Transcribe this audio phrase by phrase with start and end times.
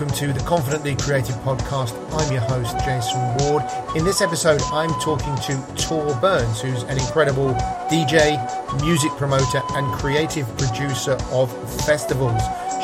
[0.00, 1.92] welcome to the Confidently Creative podcast.
[2.18, 3.62] I'm your host, Jason Ward.
[3.94, 7.52] In this episode, I'm talking to Tor Byrnes, who's an incredible
[7.90, 8.40] DJ,
[8.80, 11.52] music promoter, and creative producer of
[11.84, 12.40] festivals.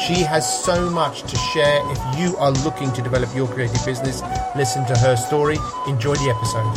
[0.07, 1.81] She has so much to share.
[1.91, 4.21] If you are looking to develop your creative business,
[4.55, 5.57] listen to her story.
[5.89, 6.75] Enjoy the episode.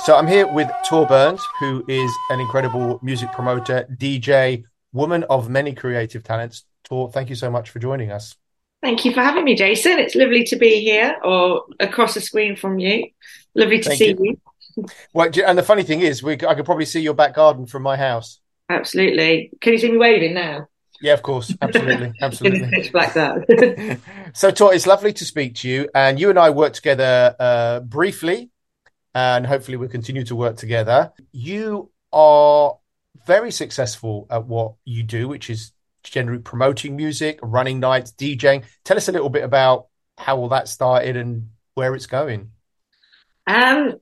[0.00, 5.48] So I'm here with Tor Byrnes, who is an incredible music promoter, DJ, woman of
[5.48, 6.66] many creative talents.
[6.84, 8.36] Tor, thank you so much for joining us.
[8.82, 9.98] Thank you for having me, Jason.
[9.98, 13.10] It's lovely to be here or across the screen from you.
[13.54, 14.38] Lovely to thank see you.
[14.76, 14.86] you.
[15.12, 17.82] Well, and the funny thing is, we, I could probably see your back garden from
[17.82, 18.40] my house.
[18.68, 19.52] Absolutely.
[19.60, 20.66] Can you see me waving now?
[21.00, 21.54] Yeah, of course.
[21.60, 22.12] Absolutely.
[22.20, 22.70] Absolutely.
[22.70, 24.00] pitch black that.
[24.34, 25.88] so, Tor, it's lovely to speak to you.
[25.94, 28.50] And you and I worked together uh, briefly,
[29.14, 31.12] and hopefully we'll continue to work together.
[31.32, 32.78] You are
[33.26, 38.64] very successful at what you do, which is generally promoting music, running nights, DJing.
[38.84, 39.86] Tell us a little bit about
[40.18, 42.50] how all that started and where it's going.
[43.46, 43.96] Um,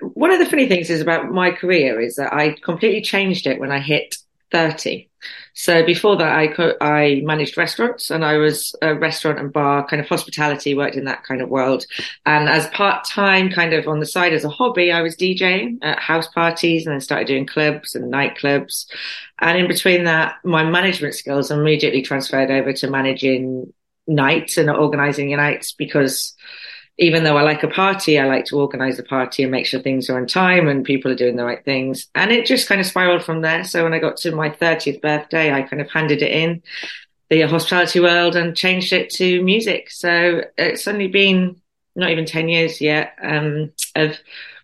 [0.00, 3.58] one of the funny things is about my career is that I completely changed it
[3.58, 4.16] when I hit
[4.52, 5.07] 30.
[5.54, 9.86] So before that, I co- I managed restaurants and I was a restaurant and bar
[9.86, 11.84] kind of hospitality, worked in that kind of world.
[12.26, 15.78] And as part time, kind of on the side as a hobby, I was DJing
[15.82, 18.86] at house parties and then started doing clubs and nightclubs.
[19.40, 23.72] And in between that, my management skills immediately transferred over to managing
[24.06, 26.34] nights and organizing nights because
[26.98, 29.80] even though I like a party, I like to organize a party and make sure
[29.80, 32.08] things are on time and people are doing the right things.
[32.16, 33.62] And it just kind of spiraled from there.
[33.64, 36.62] So when I got to my 30th birthday, I kind of handed it in
[37.30, 39.90] the hospitality world and changed it to music.
[39.90, 41.60] So it's only been
[41.94, 44.16] not even 10 years yet um, of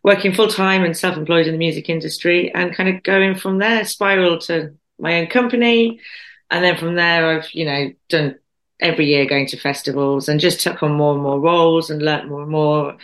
[0.02, 3.58] working full time and self employed in the music industry and kind of going from
[3.58, 6.00] there, spiral to my own company.
[6.50, 8.38] And then from there, I've, you know, done
[8.80, 12.28] every year going to festivals and just took on more and more roles and learnt
[12.28, 12.97] more and more.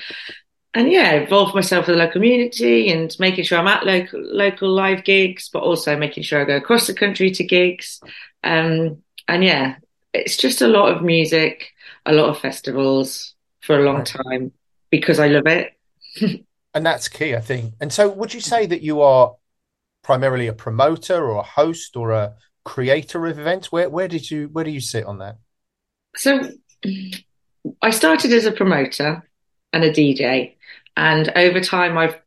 [0.75, 4.69] And yeah, involved myself with the local community and making sure I'm at local local
[4.71, 8.01] live gigs, but also making sure I go across the country to gigs.
[8.45, 9.77] Um, and yeah,
[10.13, 11.73] it's just a lot of music,
[12.07, 14.53] a lot of festivals for a long time
[14.91, 15.73] because I love it.
[16.75, 17.75] and that's key, I think.
[17.81, 19.35] And so, would you say that you are
[20.03, 22.35] primarily a promoter or a host or a
[22.65, 23.73] creator of events?
[23.73, 25.39] Where where did you where do you sit on that?
[26.17, 26.51] So
[27.83, 29.29] I started as a promoter
[29.73, 30.57] and a DJ,
[30.97, 32.21] and over time I've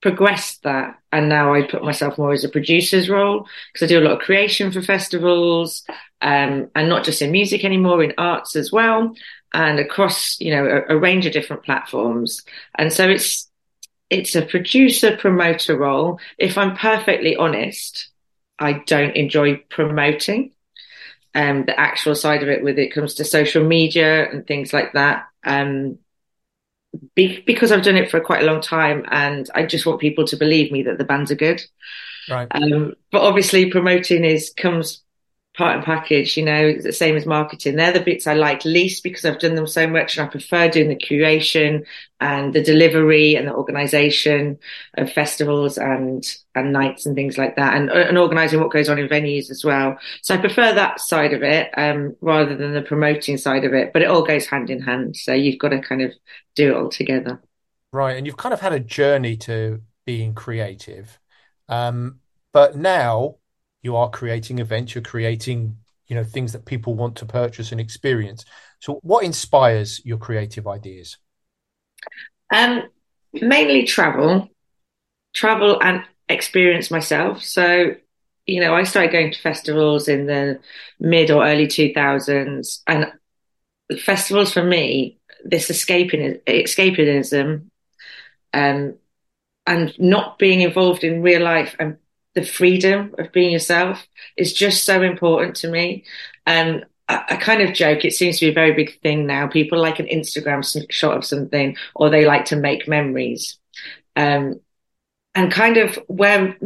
[0.00, 4.00] progressed that and now I put myself more as a producer's role because I do
[4.00, 5.84] a lot of creation for festivals
[6.22, 9.14] um, and not just in music anymore in arts as well
[9.52, 12.42] and across you know a, a, range of different platforms.
[12.78, 13.50] And so it's
[14.08, 16.18] it's a producer promoter role.
[16.38, 18.08] If I'm perfectly honest
[18.58, 20.52] I don't enjoy promoting
[21.34, 24.92] um, the actual side of it when it comes to social media and things like
[24.94, 25.26] that.
[25.44, 25.98] Um,
[27.14, 30.26] be, because I've done it for quite a long time and I just want people
[30.26, 31.62] to believe me that the bands are good.
[32.28, 32.48] Right.
[32.50, 35.02] Um, but obviously promoting is comes
[35.60, 37.76] part and package, you know, the same as marketing.
[37.76, 40.70] They're the bits I like least because I've done them so much and I prefer
[40.70, 41.84] doing the curation
[42.18, 44.58] and the delivery and the organization
[44.94, 48.98] of festivals and, and nights and things like that and, and organizing what goes on
[48.98, 49.98] in venues as well.
[50.22, 53.92] So I prefer that side of it, um, rather than the promoting side of it,
[53.92, 55.14] but it all goes hand in hand.
[55.14, 56.12] So you've got to kind of
[56.54, 57.42] do it all together.
[57.92, 58.16] Right.
[58.16, 61.18] And you've kind of had a journey to being creative.
[61.68, 62.20] Um,
[62.54, 63.36] but now
[63.82, 65.76] you are creating events you're creating
[66.06, 68.44] you know things that people want to purchase and experience.
[68.80, 71.18] So what inspires your creative ideas?
[72.52, 72.82] Um
[73.32, 74.48] mainly travel
[75.34, 77.42] travel and experience myself.
[77.42, 77.94] So
[78.46, 80.58] you know i started going to festivals in the
[80.98, 83.12] mid or early 2000s and
[84.00, 87.66] festivals for me this escaping escapism
[88.52, 88.94] um
[89.66, 91.96] and not being involved in real life and
[92.34, 94.06] the freedom of being yourself
[94.36, 96.04] is just so important to me.
[96.46, 99.48] And I, I, kind of joke, it seems to be a very big thing now.
[99.48, 103.58] People like an Instagram shot of something, or they like to make memories.
[104.16, 104.60] Um,
[105.34, 106.56] and kind of where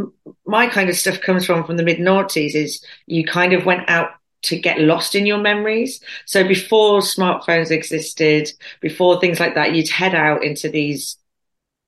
[0.46, 3.88] my kind of stuff comes from from the mid noughties is you kind of went
[3.88, 4.10] out
[4.43, 6.00] to get lost in your memories.
[6.26, 11.17] So before smartphones existed, before things like that, you'd head out into these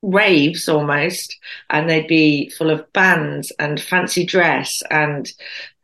[0.03, 1.37] raves almost,
[1.71, 5.33] and they'd be full of bands and fancy dress and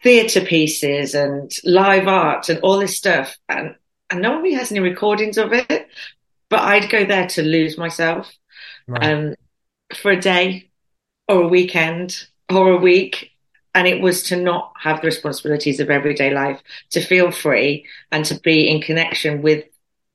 [0.03, 3.37] theatre pieces and live art and all this stuff.
[3.49, 3.75] And,
[4.11, 5.89] and nobody has any recordings of it,
[6.49, 8.33] but I'd go there to lose myself
[8.87, 9.13] right.
[9.13, 9.35] um,
[9.95, 10.71] for a day
[11.29, 13.31] or a weekend or a week.
[13.75, 16.61] and it was to not have the responsibilities of everyday life,
[16.91, 19.65] to feel free and to be in connection with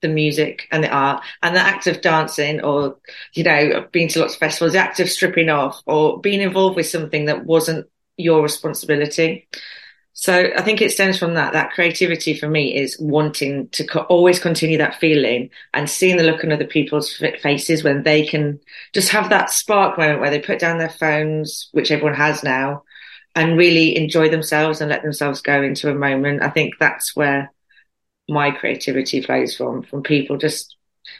[0.01, 2.97] the music and the art and the act of dancing or,
[3.33, 6.75] you know, being to lots of festivals, the act of stripping off or being involved
[6.75, 9.47] with something that wasn't your responsibility.
[10.13, 11.53] So I think it stems from that.
[11.53, 16.23] That creativity for me is wanting to co- always continue that feeling and seeing the
[16.23, 18.59] look on other people's faces when they can
[18.94, 22.83] just have that spark moment where they put down their phones, which everyone has now,
[23.35, 26.41] and really enjoy themselves and let themselves go into a moment.
[26.41, 27.51] I think that's where
[28.27, 30.75] my creativity flows from, from people just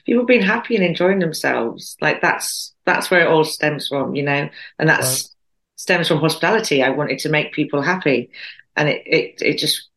[0.06, 1.95] people being happy and enjoying themselves.
[2.01, 4.50] Like that's that's where it all stems from, you know,
[4.80, 5.30] and that's right.
[5.75, 6.83] stems from hospitality.
[6.83, 8.31] I wanted to make people happy
[8.75, 9.89] and it, it, it just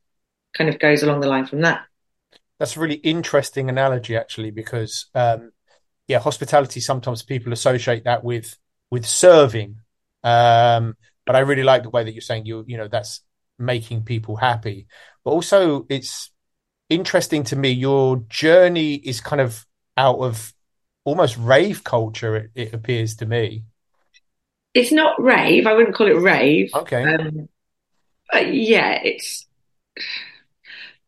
[0.57, 1.83] kind of goes along the line from that.
[2.59, 5.53] That's a really interesting analogy, actually, because um,
[6.09, 6.81] yeah, hospitality.
[6.81, 8.57] Sometimes people associate that with
[8.91, 9.77] with serving,
[10.25, 13.23] um, but I really like the way that you're saying you you know that's
[13.59, 14.89] making people happy.
[15.25, 16.31] But also, it's
[16.91, 17.71] interesting to me.
[17.71, 19.67] Your journey is kind of
[19.97, 20.53] out of
[21.05, 22.37] almost rave culture.
[22.37, 23.65] It, it appears to me.
[24.75, 25.67] It's not rave.
[25.67, 26.71] I wouldn't call it rave.
[26.75, 27.03] Okay.
[27.03, 27.49] Um,
[28.33, 29.47] yeah, it's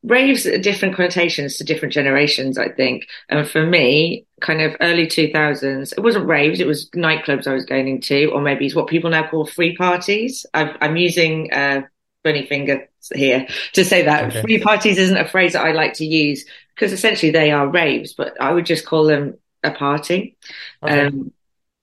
[0.03, 3.07] raves are different connotations to different generations, I think.
[3.29, 7.65] And for me, kind of early 2000s, it wasn't raves, it was nightclubs I was
[7.65, 10.45] going into, or maybe it's what people now call free parties.
[10.55, 11.83] i am using uh,
[12.25, 14.43] bunny finger here to say that okay.
[14.43, 16.45] free parties isn't a phrase that I like to use
[16.75, 20.37] because essentially they are raves, but I would just call them a party.
[20.83, 21.07] Okay.
[21.07, 21.33] Um,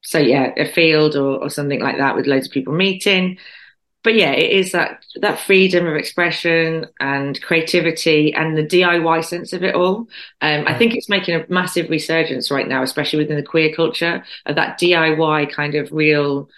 [0.01, 3.37] so yeah, a field or, or something like that with loads of people meeting
[4.03, 9.51] but yeah, it is that that freedom of expression and creativity and the DIY sense
[9.51, 10.07] of it all.
[10.41, 14.23] Um, I think it's making a massive resurgence right now, especially within the queer culture
[14.45, 16.49] of that DIY kind of real,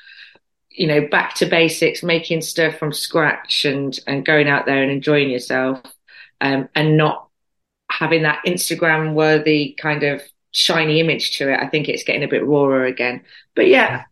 [0.81, 4.91] you know, back to basics, making stuff from scratch and and going out there and
[4.91, 5.79] enjoying yourself,
[6.41, 7.27] um, and not
[7.91, 11.59] having that Instagram worthy kind of shiny image to it.
[11.59, 13.21] I think it's getting a bit rawer again.
[13.55, 14.05] But yeah,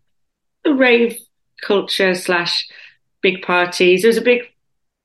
[0.64, 1.18] the rave
[1.60, 2.70] culture slash
[3.24, 4.04] big parties.
[4.04, 4.44] There was a big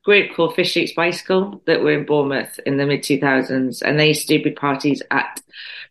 [0.04, 4.08] group called Fish Streets Bicycle that were in Bournemouth in the mid 2000s, and they
[4.08, 5.40] used to do big parties at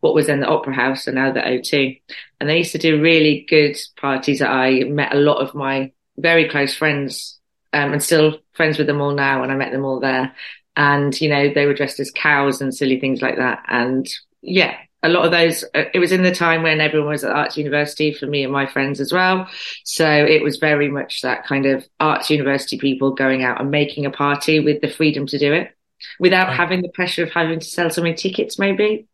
[0.01, 1.99] what was then the Opera House and now the O2.
[2.39, 6.47] And they used to do really good parties I met a lot of my very
[6.47, 7.39] close friends,
[7.73, 10.35] um, and still friends with them all now, and I met them all there.
[10.75, 13.63] And, you know, they were dressed as cows and silly things like that.
[13.67, 14.07] And
[14.41, 17.35] yeah, a lot of those, uh, it was in the time when everyone was at
[17.35, 19.47] Arts University for me and my friends as well.
[19.83, 24.05] So it was very much that kind of Arts University people going out and making
[24.05, 25.75] a party with the freedom to do it
[26.19, 26.57] without right.
[26.57, 29.07] having the pressure of having to sell so many tickets, maybe.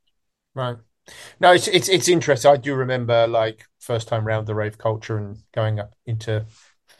[0.54, 0.78] Right.
[1.40, 2.52] No, it's, it's, it's interesting.
[2.52, 6.46] I do remember like first time round the rave culture and going up into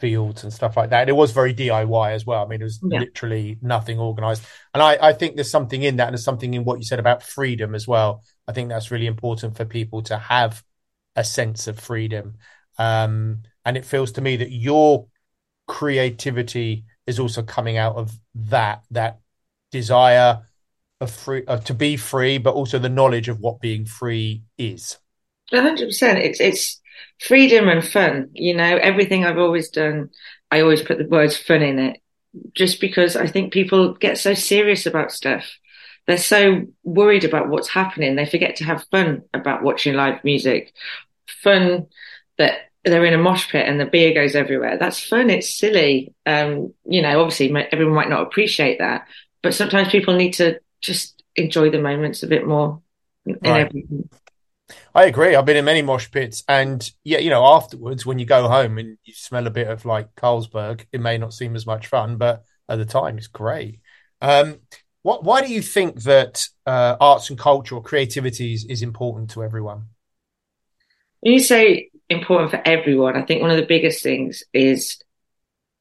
[0.00, 1.02] fields and stuff like that.
[1.02, 2.42] And it was very DIY as well.
[2.42, 3.00] I mean, it was yeah.
[3.00, 4.42] literally nothing organized.
[4.74, 6.98] And I, I think there's something in that and there's something in what you said
[6.98, 8.22] about freedom as well.
[8.48, 10.62] I think that's really important for people to have
[11.14, 12.38] a sense of freedom.
[12.78, 15.06] Um, and it feels to me that your
[15.68, 19.20] creativity is also coming out of that, that
[19.70, 20.46] desire
[21.00, 24.98] of free, uh, to be free, but also the knowledge of what being free is.
[25.52, 26.18] hundred percent.
[26.18, 26.79] It's, it's,
[27.20, 28.30] freedom and fun.
[28.32, 30.10] You know, everything I've always done,
[30.50, 32.00] I always put the words fun in it
[32.54, 35.44] just because I think people get so serious about stuff.
[36.06, 38.16] They're so worried about what's happening.
[38.16, 40.72] They forget to have fun about watching live music.
[41.42, 41.86] Fun
[42.38, 44.78] that they're in a mosh pit and the beer goes everywhere.
[44.78, 45.30] That's fun.
[45.30, 46.14] It's silly.
[46.24, 49.06] Um, you know, obviously everyone might not appreciate that,
[49.42, 52.80] but sometimes people need to just enjoy the moments a bit more.
[53.26, 53.70] Right.
[54.94, 55.36] I agree.
[55.36, 58.78] I've been in many mosh pits, and yeah, you know, afterwards when you go home
[58.78, 62.16] and you smell a bit of like Carlsberg, it may not seem as much fun,
[62.16, 63.80] but at the time, it's great.
[64.20, 64.58] Um,
[65.02, 65.24] what?
[65.24, 69.44] Why do you think that uh, arts and culture or creativity is, is important to
[69.44, 69.86] everyone?
[71.20, 75.00] When you say important for everyone, I think one of the biggest things is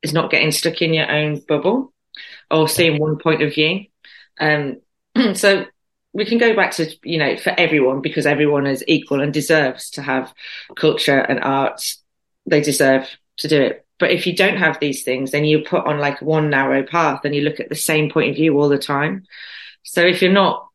[0.04, 1.94] is not getting stuck in your own bubble
[2.50, 3.86] or seeing one point of view.
[4.40, 4.78] Um,
[5.34, 5.66] so
[6.20, 9.90] we can go back to you know for everyone because everyone is equal and deserves
[9.92, 10.34] to have
[10.76, 11.82] culture and art.
[12.46, 13.08] They deserve
[13.38, 13.86] to do it.
[14.00, 17.22] But if you don't have these things then you put on like one narrow path
[17.24, 19.26] and you look at the same point of view all the time.
[19.84, 20.68] So if you're not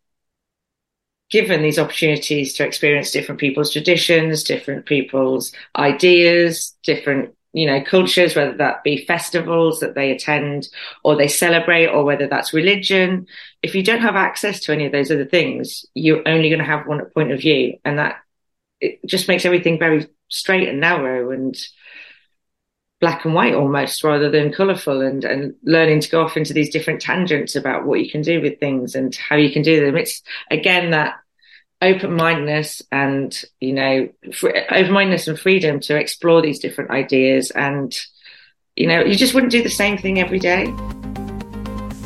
[1.29, 8.35] given these opportunities to experience different people's traditions different people's ideas different you know, cultures,
[8.35, 10.69] whether that be festivals that they attend
[11.05, 13.27] or they celebrate, or whether that's religion.
[13.63, 16.65] If you don't have access to any of those other things, you're only going to
[16.65, 17.79] have one point of view.
[17.85, 18.17] And that
[18.81, 21.57] it just makes everything very straight and narrow and
[23.01, 26.71] black and white almost rather than colorful and, and learning to go off into these
[26.71, 29.97] different tangents about what you can do with things and how you can do them.
[29.97, 31.15] It's again that
[31.85, 34.09] open mindedness and, you know,
[34.43, 37.51] open mindedness and freedom to explore these different ideas.
[37.51, 37.95] And,
[38.75, 40.65] you know, you just wouldn't do the same thing every day.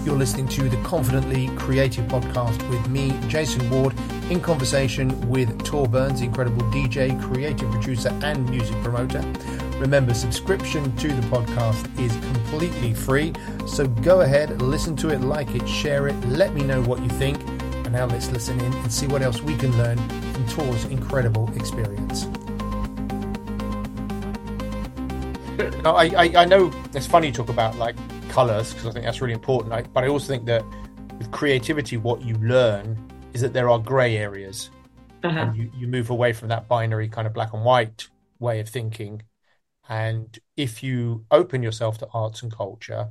[0.05, 3.95] You're listening to the Confidently Creative podcast with me, Jason Ward,
[4.31, 9.21] in conversation with Tor Byrnes, incredible DJ, creative producer, and music promoter.
[9.79, 13.33] Remember, subscription to the podcast is completely free,
[13.67, 17.11] so go ahead, listen to it, like it, share it, let me know what you
[17.11, 17.39] think.
[17.89, 19.97] And now let's listen in and see what else we can learn
[20.35, 22.27] from Tor's incredible experience.
[25.87, 27.97] I, I, I know it's funny to talk about like
[28.29, 29.73] colors because I think that's really important.
[29.73, 30.63] I, but I also think that
[31.17, 34.69] with creativity, what you learn is that there are grey areas,
[35.25, 35.39] uh-huh.
[35.39, 38.07] and you, you move away from that binary kind of black and white
[38.39, 39.23] way of thinking
[39.89, 43.09] and if you open yourself to arts and culture,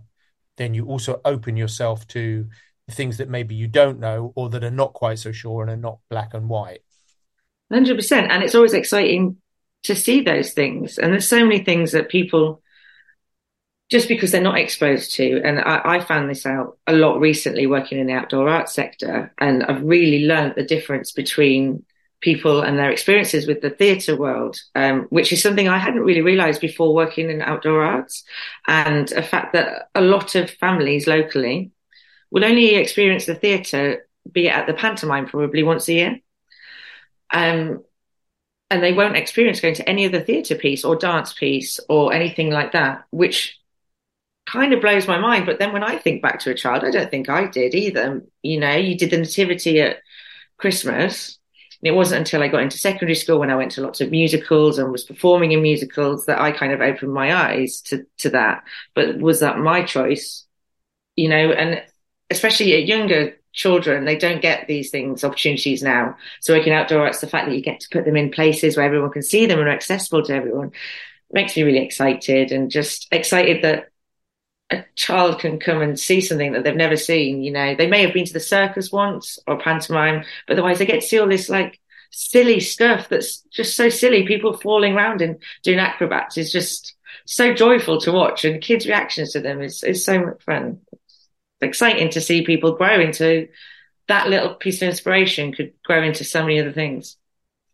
[0.58, 2.48] then you also open yourself to
[2.92, 5.78] things that maybe you don't know or that are not quite so sure and are
[5.78, 6.82] not black and white.
[7.72, 8.30] 100%.
[8.30, 9.38] And it's always exciting
[9.84, 10.98] to see those things.
[10.98, 12.62] And there's so many things that people,
[13.90, 17.68] just because they're not exposed to, and I, I found this out a lot recently
[17.68, 21.84] working in the outdoor arts sector, and I've really learned the difference between
[22.20, 26.22] people and their experiences with the theatre world, um, which is something I hadn't really
[26.22, 28.24] realised before working in outdoor arts,
[28.66, 31.72] and a fact that a lot of families locally
[32.32, 36.20] will only experience the theatre, be it at the pantomime, probably once a year.
[37.32, 37.84] Um,
[38.70, 42.50] and they won't experience going to any other theatre piece or dance piece or anything
[42.50, 43.58] like that, which
[44.46, 45.46] kind of blows my mind.
[45.46, 48.24] But then when I think back to a child, I don't think I did either.
[48.44, 49.98] You know, you did the nativity at
[50.58, 51.38] Christmas
[51.84, 54.80] it wasn't until I got into secondary school when I went to lots of musicals
[54.80, 58.64] and was performing in musicals that I kind of opened my eyes to, to that.
[58.96, 60.46] But was that my choice?
[61.16, 61.84] You know, and
[62.30, 66.16] especially at younger children, they don't get these things, opportunities now.
[66.42, 68.86] So working outdoor it's the fact that you get to put them in places where
[68.86, 70.72] everyone can see them and are accessible to everyone
[71.32, 73.90] makes me really excited and just excited that
[74.70, 77.42] a child can come and see something that they've never seen.
[77.42, 80.86] You know, they may have been to the circus once or pantomime, but otherwise they
[80.86, 81.80] get to see all this like
[82.12, 84.26] silly stuff that's just so silly.
[84.26, 89.32] People falling around and doing acrobats is just so joyful to watch, and kids' reactions
[89.34, 90.82] to them is is so much fun.
[91.62, 93.48] Exciting to see people grow into
[94.08, 97.18] that little piece of inspiration could grow into so many other things.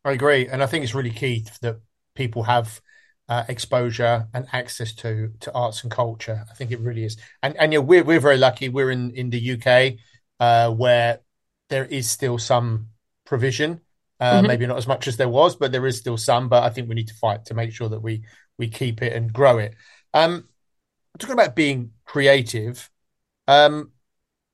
[0.06, 1.80] I agree, and I think it's really key that
[2.16, 2.82] people have
[3.30, 6.46] uh, exposure and access to to arts and culture.
[6.50, 8.70] I think it really is, and and yeah, we're we're very lucky.
[8.70, 10.00] We're in in the UK
[10.40, 11.20] uh, where
[11.70, 12.90] there is still some
[13.26, 13.82] provision.
[14.20, 14.48] Uh, mm-hmm.
[14.48, 16.50] Maybe not as much as there was, but there is still some.
[16.50, 18.24] But I think we need to fight to make sure that we
[18.58, 19.76] we keep it and grow it.
[20.14, 20.48] Um,
[21.18, 22.90] talking about being creative,
[23.48, 23.92] um,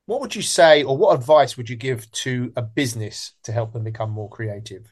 [0.05, 3.73] what would you say, or what advice would you give to a business to help
[3.73, 4.91] them become more creative?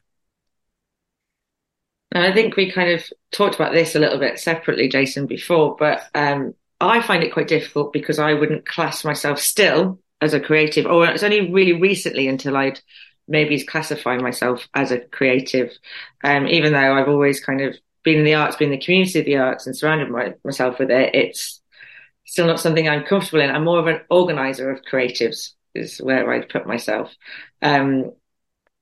[2.13, 6.03] I think we kind of talked about this a little bit separately, Jason, before, but
[6.15, 10.85] um, I find it quite difficult because I wouldn't class myself still as a creative,
[10.85, 12.79] or it's only really recently until I'd
[13.27, 15.71] maybe classify myself as a creative,
[16.23, 19.19] um, even though I've always kind of been in the arts, been in the community
[19.19, 21.13] of the arts and surrounded my, myself with it.
[21.13, 21.61] It's
[22.27, 23.49] still not something I'm comfortable in.
[23.49, 27.11] I'm more of an organizer of creatives is where I'd put myself.
[27.61, 28.11] Um,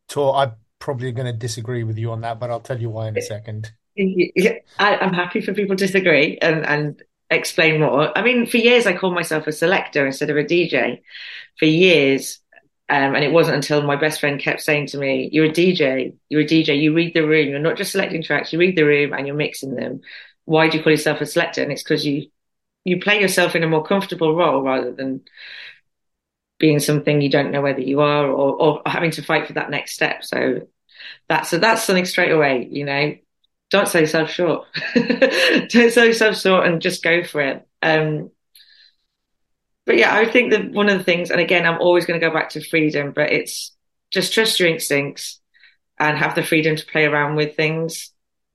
[0.10, 3.08] Tor, I'm probably going to disagree with you on that, but I'll tell you why
[3.08, 3.72] in a second.
[3.98, 8.18] I, am happy for people to disagree and, and explain more.
[8.18, 11.02] I mean, for years I called myself a selector instead of a DJ.
[11.60, 12.40] For years,
[12.90, 16.14] um, and it wasn't until my best friend kept saying to me, "You're a DJ.
[16.28, 16.80] You're a DJ.
[16.80, 17.48] You read the room.
[17.48, 18.52] You're not just selecting tracks.
[18.52, 20.02] You read the room and you're mixing them.
[20.44, 22.28] Why do you call yourself a selector?" And it's because you
[22.86, 25.22] you play yourself in a more comfortable role rather than
[26.58, 29.70] being something you don't know whether you are or, or having to fight for that
[29.70, 30.24] next step.
[30.24, 30.68] So
[31.28, 33.16] that's so that's something straight away, you know.
[33.72, 34.68] Don't sell yourself short.
[34.96, 37.68] don't sell yourself short and just go for it.
[37.82, 38.30] Um,
[39.86, 42.26] but yeah, I think that one of the things, and again, I'm always going to
[42.26, 43.76] go back to freedom, but it's
[44.12, 45.40] just trust your instincts
[46.00, 48.12] and have the freedom to play around with things.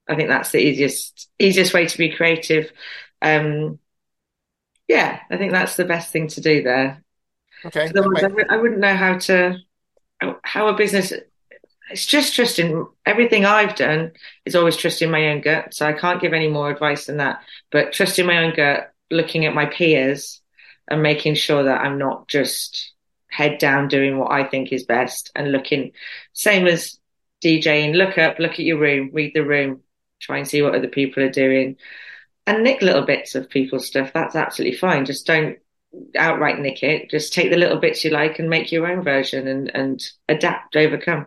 [0.08, 2.72] I think that's the easiest easiest way to be creative.
[3.22, 3.78] Um,
[4.90, 7.04] yeah, I think that's the best thing to do there.
[7.64, 7.88] Okay.
[7.88, 9.58] Otherwise, I, I wouldn't know how to
[10.42, 11.12] how a business.
[11.92, 14.12] It's just trusting everything I've done
[14.44, 15.74] is always trusting my own gut.
[15.74, 17.40] So I can't give any more advice than that.
[17.70, 20.40] But trusting my own gut, looking at my peers,
[20.88, 22.92] and making sure that I'm not just
[23.28, 25.92] head down doing what I think is best, and looking
[26.32, 26.98] same as
[27.44, 27.94] DJing.
[27.94, 29.82] Look up, look at your room, read the room,
[30.20, 31.76] try and see what other people are doing,
[32.50, 34.12] and nick little bits of people's stuff.
[34.12, 35.04] That's absolutely fine.
[35.06, 35.58] Just don't
[36.16, 37.10] outright nick it.
[37.10, 40.76] Just take the little bits you like and make your own version and, and adapt,
[40.76, 41.26] overcome.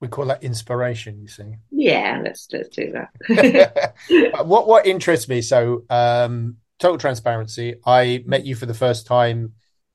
[0.00, 1.54] We call that inspiration, you see.
[1.70, 3.94] Yeah, let's let's do that.
[4.46, 9.52] what what interests me, so um total transparency, I met you for the first time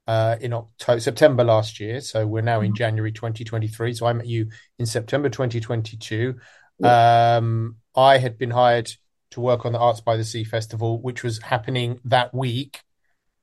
[0.08, 2.00] uh, in October, September last year.
[2.00, 2.76] So we're now in mm-hmm.
[2.76, 3.94] January 2023.
[3.94, 4.48] So I met you
[4.80, 6.36] in September 2022.
[6.80, 7.36] Yeah.
[7.36, 8.90] Um, I had been hired
[9.38, 12.82] to work on the Arts by the Sea festival, which was happening that week.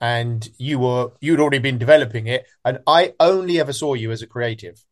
[0.01, 4.23] And you were you'd already been developing it, and I only ever saw you as
[4.23, 4.85] a creative.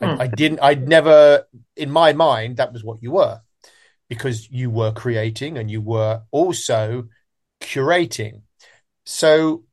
[0.00, 0.20] I, hmm.
[0.22, 0.60] I didn't.
[0.60, 1.46] I'd never,
[1.76, 3.40] in my mind, that was what you were,
[4.08, 7.08] because you were creating and you were also
[7.60, 8.40] curating.
[9.04, 9.64] So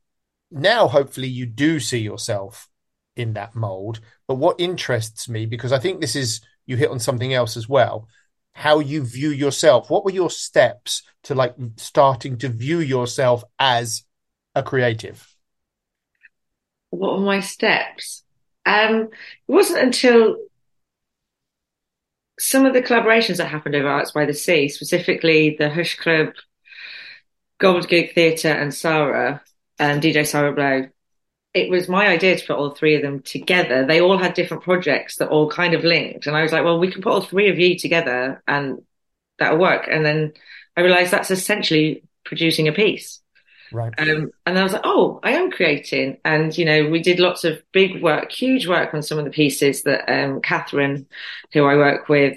[0.50, 2.68] now, hopefully, you do see yourself
[3.16, 4.00] in that mold.
[4.28, 7.68] But what interests me, because I think this is you hit on something else as
[7.68, 8.08] well,
[8.54, 9.90] how you view yourself.
[9.90, 14.04] What were your steps to like starting to view yourself as
[14.54, 15.28] a creative?
[16.90, 18.22] What were my steps?
[18.64, 19.08] Um,
[19.48, 20.36] it wasn't until
[22.38, 26.28] some of the collaborations that happened over Arts by the Sea, specifically the Hush Club,
[27.60, 29.42] Gobbledygook Theatre, and Sarah,
[29.78, 30.88] and DJ Sarah Blow,
[31.54, 33.86] it was my idea to put all three of them together.
[33.86, 36.26] They all had different projects that all kind of linked.
[36.26, 38.82] And I was like, well, we can put all three of you together and
[39.38, 39.88] that'll work.
[39.90, 40.32] And then
[40.76, 43.20] I realized that's essentially producing a piece.
[43.72, 43.92] Right.
[43.98, 46.18] Um, and I was like, oh, I am creating.
[46.24, 49.30] And, you know, we did lots of big work, huge work on some of the
[49.30, 51.06] pieces that um, Catherine,
[51.52, 52.36] who I work with,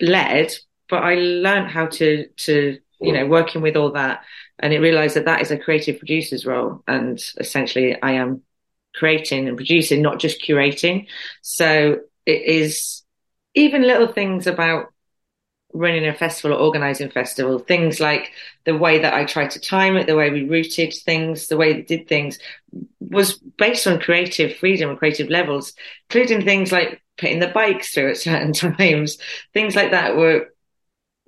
[0.00, 0.52] led.
[0.90, 4.24] But I learned how to, to, you know, working with all that
[4.58, 6.82] and it realized that that is a creative producer's role.
[6.88, 8.42] And essentially I am
[8.98, 11.06] creating and producing, not just curating.
[11.42, 13.02] So it is
[13.54, 14.92] even little things about
[15.74, 18.32] running a festival or organizing festival, things like
[18.64, 21.74] the way that I tried to time it, the way we routed things, the way
[21.74, 22.38] we did things
[23.00, 25.74] was based on creative freedom and creative levels,
[26.08, 29.18] including things like putting the bikes through at certain times.
[29.52, 30.48] Things like that were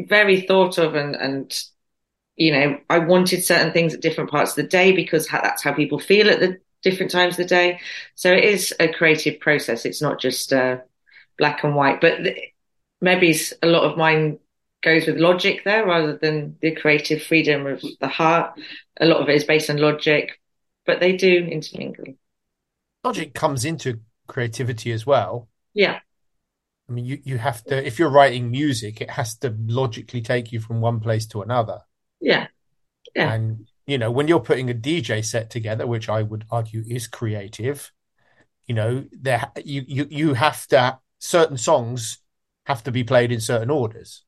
[0.01, 1.63] very thought of and, and
[2.37, 5.75] you know, I wanted certain things at different parts of the day because that's how
[5.75, 7.81] people feel at the different times of the day.
[8.15, 9.85] So it is a creative process.
[9.85, 10.79] It's not just uh,
[11.39, 12.21] black and white, but
[13.01, 14.39] maybe a lot of mine
[14.83, 18.59] goes with logic there rather than the creative freedom of the heart.
[18.99, 20.41] A lot of it is based on logic,
[20.87, 22.15] but they do intermingle.
[23.05, 25.49] Logic comes into creativity as well.
[25.75, 26.01] Yeah.
[26.89, 30.51] I mean, you, you have to, if you're writing music, it has to logically take
[30.51, 31.81] you from one place to another.
[32.21, 32.49] Yeah.
[33.15, 33.33] Yeah.
[33.33, 37.07] And, you know, when you're putting a DJ set together, which I would argue is
[37.07, 37.91] creative,
[38.67, 42.19] you know, there you, you, you have to, certain songs
[42.67, 44.25] have to be played in certain orders.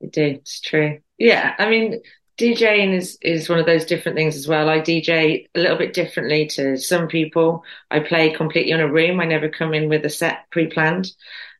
[0.00, 0.22] It do.
[0.22, 0.98] It's true.
[1.16, 1.54] Yeah.
[1.58, 2.00] I mean,
[2.38, 4.68] DJing is, is one of those different things as well.
[4.68, 7.64] I DJ a little bit differently to some people.
[7.90, 9.20] I play completely on a room.
[9.20, 11.10] I never come in with a set pre-planned.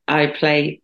[0.06, 0.82] I play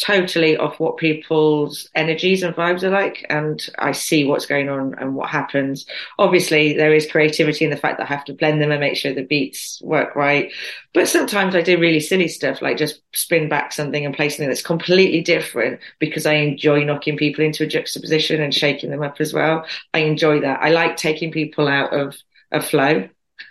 [0.00, 4.94] totally off what people's energies and vibes are like and I see what's going on
[4.98, 5.86] and what happens.
[6.18, 8.96] Obviously there is creativity in the fact that I have to blend them and make
[8.96, 10.52] sure the beats work right.
[10.94, 14.48] But sometimes I do really silly stuff like just spin back something and play something
[14.48, 19.20] that's completely different because I enjoy knocking people into a juxtaposition and shaking them up
[19.20, 19.66] as well.
[19.92, 20.60] I enjoy that.
[20.62, 22.16] I like taking people out of
[22.50, 23.08] a flow.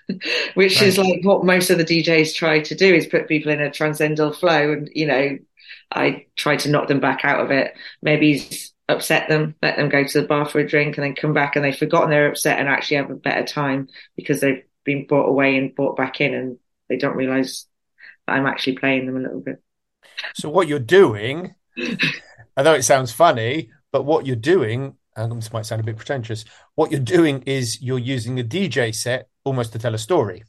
[0.53, 0.87] which right.
[0.87, 3.71] is like what most of the DJs try to do is put people in a
[3.71, 5.37] transcendental flow and you know
[5.91, 7.73] I try to knock them back out of it.
[8.01, 8.47] Maybe
[8.87, 11.55] upset them, let them go to the bar for a drink and then come back
[11.55, 15.27] and they've forgotten they're upset and actually have a better time because they've been brought
[15.29, 16.57] away and brought back in and
[16.89, 17.67] they don't realize
[18.25, 19.61] that I'm actually playing them a little bit.
[20.33, 21.53] So what you're doing,
[22.57, 25.97] I know it sounds funny, but what you're doing, and this might sound a bit
[25.97, 30.43] pretentious, what you're doing is you're using a DJ set almost to tell a story.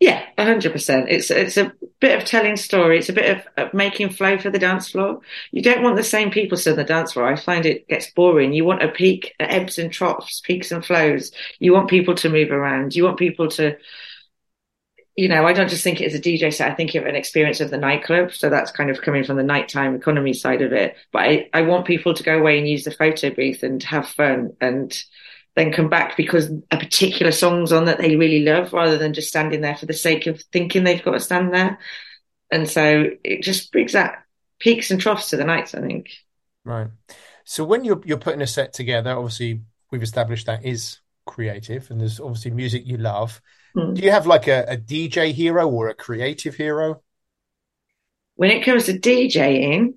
[0.00, 1.08] Yeah, hundred percent.
[1.08, 2.98] It's it's a bit of telling story.
[2.98, 5.20] It's a bit of, of, making flow for the dance floor.
[5.52, 7.26] You don't want the same people still on the dance floor.
[7.26, 8.52] I find it gets boring.
[8.52, 11.30] You want a peak, ebbs and troughs, peaks and flows.
[11.60, 12.96] You want people to move around.
[12.96, 13.76] You want people to,
[15.16, 16.72] you know, I don't just think it as a DJ set.
[16.72, 18.32] I think of an experience of the nightclub.
[18.32, 20.96] So that's kind of coming from the nighttime economy side of it.
[21.12, 24.08] But I, I want people to go away and use the photo booth and have
[24.08, 24.92] fun and
[25.54, 29.28] then come back because a particular song's on that they really love rather than just
[29.28, 31.78] standing there for the sake of thinking they've got to stand there.
[32.50, 34.24] And so it just brings that
[34.58, 36.10] peaks and troughs to the nights, I think.
[36.64, 36.88] Right.
[37.44, 42.00] So when you're you're putting a set together, obviously we've established that is creative and
[42.00, 43.40] there's obviously music you love.
[43.76, 43.94] Mm.
[43.94, 47.02] Do you have like a, a DJ hero or a creative hero?
[48.36, 49.94] When it comes to DJing,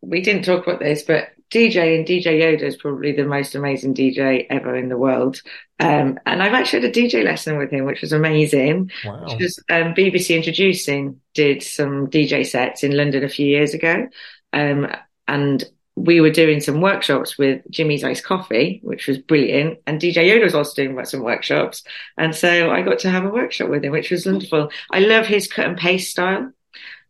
[0.00, 3.94] we didn't talk about this, but DJ and DJ Yoda is probably the most amazing
[3.94, 5.42] DJ ever in the world.
[5.78, 8.90] Um, and I've actually had a DJ lesson with him, which was amazing.
[9.04, 9.36] Wow.
[9.38, 14.08] Just, um, BBC Introducing did some DJ sets in London a few years ago.
[14.54, 14.88] Um,
[15.28, 15.62] and
[15.94, 19.78] we were doing some workshops with Jimmy's Iced Coffee, which was brilliant.
[19.86, 21.82] And DJ Yoda was also doing some workshops.
[22.16, 24.70] And so I got to have a workshop with him, which was wonderful.
[24.90, 26.50] I love his cut and paste style.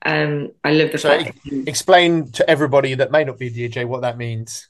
[0.05, 1.39] Um, I love the So fact.
[1.45, 4.69] that- explain to everybody that may not be a DJ what that means.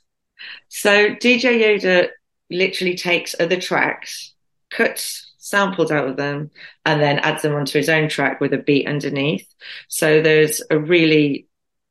[0.68, 2.08] So DJ Yoda
[2.50, 4.34] literally takes other tracks,
[4.70, 6.50] cuts samples out of them,
[6.84, 9.46] and then adds them onto his own track with a beat underneath.
[9.88, 11.46] So there's a really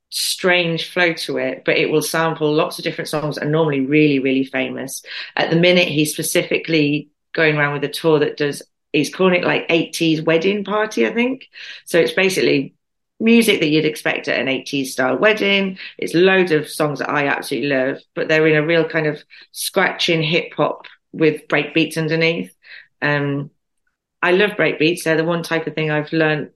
[0.09, 4.19] strange flow to it, but it will sample lots of different songs and normally really,
[4.19, 5.03] really famous.
[5.35, 9.43] At the minute, he's specifically going around with a tour that does, he's calling it
[9.45, 11.47] like 80s wedding party, I think.
[11.85, 12.73] So it's basically
[13.21, 15.77] music that you'd expect at an 80s style wedding.
[15.97, 19.23] It's loads of songs that I absolutely love, but they're in a real kind of
[19.51, 22.53] scratching hip hop with break beats underneath.
[23.01, 23.51] Um,
[24.21, 25.03] I love break beats.
[25.03, 26.51] They're the one type of thing I've learned.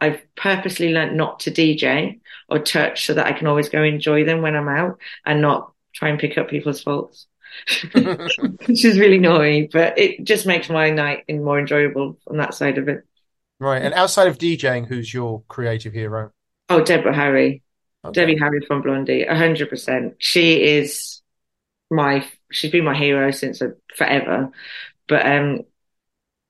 [0.00, 4.24] I've purposely learned not to DJ or touch so that I can always go enjoy
[4.24, 7.26] them when I'm out and not try and pick up people's faults,
[7.94, 12.76] which is really annoying, but it just makes my night more enjoyable on that side
[12.76, 13.06] of it.
[13.60, 13.82] Right.
[13.82, 16.32] And outside of DJing, who's your creative hero?
[16.70, 17.62] Oh, Deborah Harry.
[18.02, 18.12] Okay.
[18.12, 20.14] Debbie Harry from Blondie, a hundred percent.
[20.18, 21.20] She is
[21.90, 24.50] my, she's been my hero since uh, forever.
[25.06, 25.60] But um,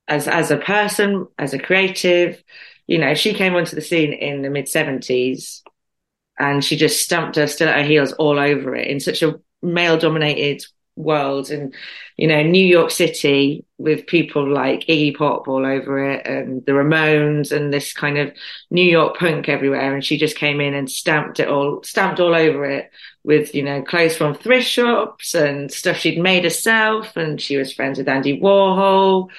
[0.06, 2.40] as as a person, as a creative,
[2.86, 5.64] you know, she came onto the scene in the mid seventies,
[6.38, 9.40] and she just stamped her still at her heels all over it in such a
[9.62, 10.64] male dominated
[11.00, 11.50] world.
[11.50, 11.74] And
[12.16, 16.72] you know New York City with people like Iggy Pop all over it and the
[16.72, 18.32] Ramones and this kind of
[18.70, 19.94] New York punk everywhere.
[19.94, 22.90] And she just came in and stamped it all stamped all over it
[23.24, 27.16] with you know clothes from thrift shops and stuff she'd made herself.
[27.16, 29.30] And she was friends with Andy Warhol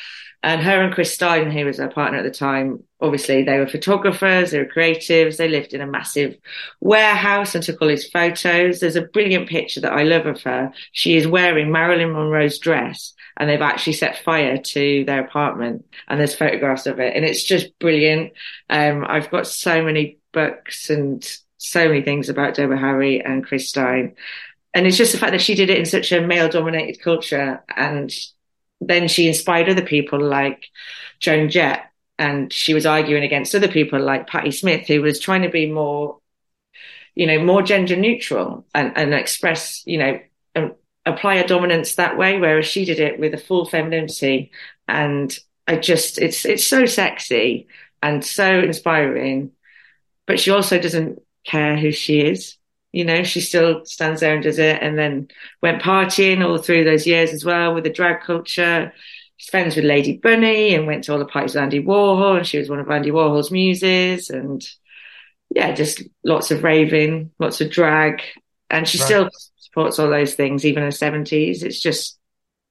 [0.43, 3.67] and her and Chris Stein who was her partner at the time obviously they were
[3.67, 6.37] photographers they were creatives they lived in a massive
[6.79, 8.79] warehouse and took all his photos.
[8.79, 10.73] There's a brilliant picture that I love of her.
[10.91, 16.19] She is wearing Marilyn Monroe's dress and they've actually set fire to their apartment and
[16.19, 18.33] there's photographs of it and it's just brilliant.
[18.69, 21.27] Um, I've got so many books and
[21.57, 24.15] so many things about Deborah Harry and Chris Stein.
[24.73, 27.61] And it's just the fact that she did it in such a male dominated culture
[27.75, 28.11] and
[28.81, 30.65] then she inspired other people like
[31.19, 35.43] Joan Jett and she was arguing against other people like Patti Smith, who was trying
[35.43, 36.19] to be more,
[37.15, 40.19] you know, more gender neutral and, and express, you know,
[40.55, 40.73] and
[41.05, 44.51] apply a dominance that way, whereas she did it with a full femininity.
[44.87, 47.67] And I just, it's, it's so sexy
[48.01, 49.51] and so inspiring,
[50.25, 52.57] but she also doesn't care who she is.
[52.91, 55.29] You know, she still stands there and does it and then
[55.61, 58.91] went partying all through those years as well with the drag culture
[59.41, 62.45] she's friends with Lady Bunny and went to all the parties with Andy Warhol, and
[62.45, 64.63] she was one of Andy Warhol's muses, and
[65.49, 68.21] yeah, just lots of raving, lots of drag,
[68.69, 69.05] and she Right.
[69.05, 71.63] still supports all those things, even in her seventies.
[71.63, 72.19] It's just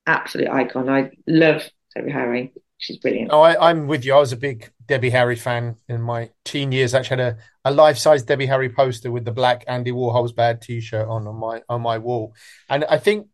[0.07, 0.89] absolute icon.
[0.89, 2.53] I love Debbie Harry.
[2.79, 3.31] She's brilliant.
[3.33, 4.15] Oh, I, I'm with you.
[4.15, 6.95] I was a big Debbie Harry fan in my teen years.
[6.95, 10.61] I actually had a, a life-size Debbie Harry poster with the black Andy Warhol's bad
[10.61, 12.35] T-shirt on on my on my wall.
[12.69, 13.29] And I think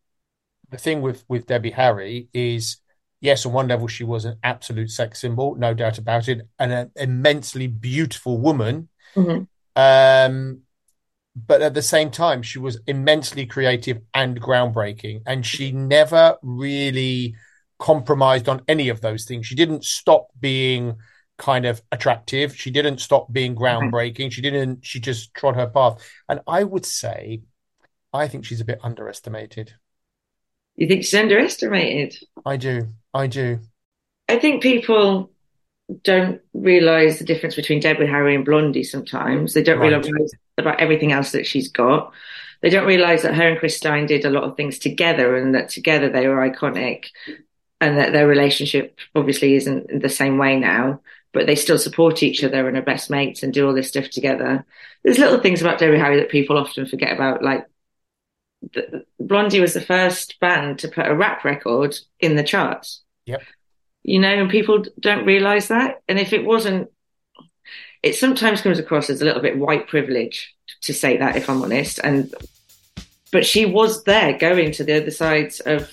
[0.68, 2.76] the thing with with Debbie Harry is,
[3.22, 6.72] yes, on one level she was an absolute sex symbol, no doubt about it, and
[6.72, 8.90] an immensely beautiful woman.
[9.14, 9.48] Mhm.
[9.74, 10.60] Um,
[11.34, 17.34] but at the same time, she was immensely creative and groundbreaking, and she never really
[17.78, 19.46] compromised on any of those things.
[19.46, 20.96] She didn't stop being
[21.38, 22.56] kind of attractive.
[22.56, 23.62] She didn't stop being mm-hmm.
[23.62, 24.32] groundbreaking.
[24.32, 26.02] She didn't, she just trod her path.
[26.28, 27.42] And I would say,
[28.12, 29.74] I think she's a bit underestimated.
[30.76, 32.16] You think she's underestimated?
[32.44, 32.88] I do.
[33.12, 33.60] I do.
[34.28, 35.30] I think people
[36.02, 39.54] don't realize the difference between Deborah Harry and Blondie sometimes.
[39.54, 39.92] They don't Right.
[39.92, 42.12] realize about everything else that she's got.
[42.62, 45.54] They don't realize that her and Chris Stein did a lot of things together and
[45.54, 47.06] that together they were iconic
[47.80, 51.00] and that their relationship obviously isn't the same way now,
[51.36, 54.08] but they still support each other and are best mates and do all this stuff
[54.08, 54.64] together.
[55.04, 57.66] There's little things about Deborah Harry that people often forget about, like
[58.72, 63.42] the, Blondie was the first band to put a rap record in the charts Yep.
[64.02, 66.00] you know, and people don't realize that.
[66.08, 66.90] And if it wasn't,
[68.02, 71.62] it sometimes comes across as a little bit white privilege to say that, if I'm
[71.62, 72.00] honest.
[72.02, 72.34] And
[73.30, 75.92] but she was there, going to the other sides of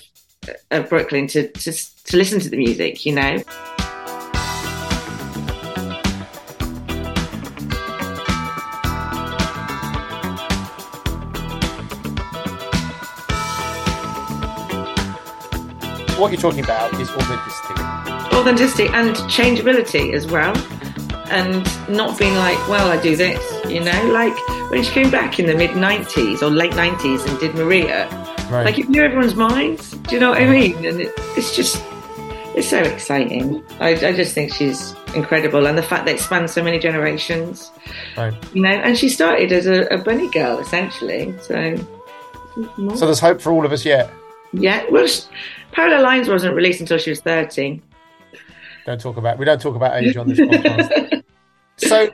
[0.70, 3.42] of Brooklyn to to to listen to the music, you know.
[16.18, 17.74] What you're talking about is authenticity.
[18.36, 20.56] Authenticity and changeability as well.
[21.30, 24.34] And not being like, well, I do this, you know, like
[24.70, 28.08] when she came back in the mid 90s or late 90s and did Maria,
[28.50, 28.64] right.
[28.64, 29.92] like it blew everyone's minds.
[29.92, 30.76] Do you know what I mean?
[30.84, 31.82] And it, it's just,
[32.54, 33.64] it's so exciting.
[33.80, 35.66] I, I, just think she's incredible.
[35.66, 37.72] And the fact that it spans so many generations,
[38.16, 38.34] right.
[38.52, 41.34] you know, and she started as a, a bunny girl essentially.
[41.40, 41.76] So,
[42.94, 44.12] so there's hope for all of us yet.
[44.52, 44.84] Yeah.
[44.90, 45.08] Well,
[45.74, 47.82] Parallel Lines wasn't released until she was 30.
[48.86, 51.22] Don't talk about we don't talk about age on this podcast.
[51.76, 52.10] so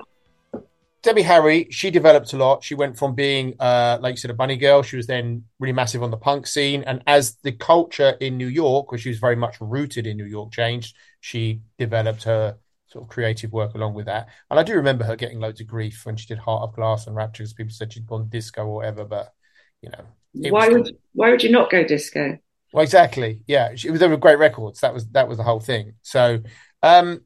[1.03, 2.62] Debbie Harry, she developed a lot.
[2.62, 4.83] She went from being, uh, like you said, a bunny girl.
[4.83, 6.85] She was then really massive on the punk scene.
[6.87, 10.27] And as the culture in New York, where she was very much rooted in New
[10.27, 14.29] York, changed, she developed her sort of creative work along with that.
[14.51, 17.07] And I do remember her getting loads of grief when she did Heart of Glass
[17.07, 19.05] and Rapture because people said she'd gone disco or whatever.
[19.05, 19.33] But,
[19.81, 20.05] you know.
[20.51, 22.38] Why would, why would you not go disco?
[22.73, 23.43] Well, exactly.
[23.47, 24.01] Yeah, was.
[24.01, 24.81] They were great records.
[24.81, 25.95] That was that was the whole thing.
[26.03, 26.41] So,
[26.83, 27.23] um,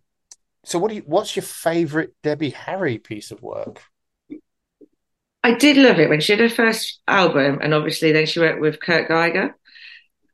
[0.64, 1.02] so what do you?
[1.06, 3.82] What's your favourite Debbie Harry piece of work?
[5.42, 8.60] I did love it when she did her first album, and obviously then she worked
[8.60, 9.54] with Kurt Geiger.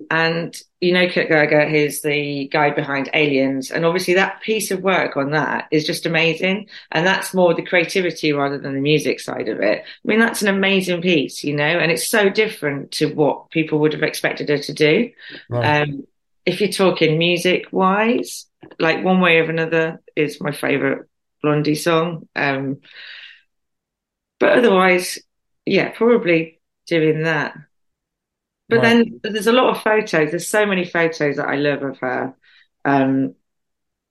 [0.09, 4.83] And you know, Kurt Geiger is the guy behind Aliens, and obviously that piece of
[4.83, 6.69] work on that is just amazing.
[6.91, 9.83] And that's more the creativity rather than the music side of it.
[9.83, 13.79] I mean, that's an amazing piece, you know, and it's so different to what people
[13.81, 15.11] would have expected her to do.
[15.51, 15.83] Right.
[15.83, 16.07] Um,
[16.47, 18.47] if you're talking music wise,
[18.79, 21.09] like One Way or Another is my favorite
[21.43, 22.29] Blondie song.
[22.35, 22.81] Um,
[24.39, 25.19] but otherwise,
[25.67, 27.55] yeah, probably doing that.
[28.71, 29.21] But right.
[29.23, 30.31] then there's a lot of photos.
[30.31, 32.35] There's so many photos that I love of her.
[32.85, 33.35] Um,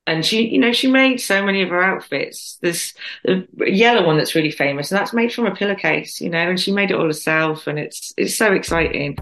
[0.06, 2.58] and she, you know, she made so many of her outfits.
[2.62, 2.94] There's
[3.26, 6.60] a yellow one that's really famous, and that's made from a pillowcase, you know, and
[6.60, 9.18] she made it all herself, and it's it's so exciting.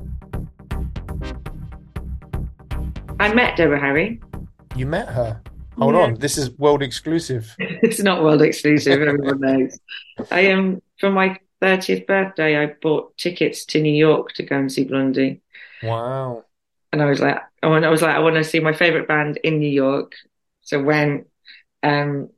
[3.20, 4.22] I met Deborah Harry.
[4.76, 5.42] You met her?
[5.78, 6.02] Hold yeah.
[6.02, 7.54] on, this is world exclusive.
[7.60, 9.02] it's not world exclusive.
[9.02, 9.80] Everyone knows.
[10.32, 14.58] I am um, for my 30th birthday, I bought tickets to New York to go
[14.58, 15.42] and see Blondie.
[15.84, 16.46] Wow.
[16.92, 19.60] And I was like, I was like, I want to see my favorite band in
[19.60, 20.14] New York.
[20.62, 21.28] So went,
[21.84, 22.30] um,